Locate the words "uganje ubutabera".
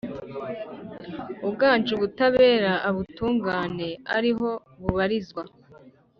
1.49-2.73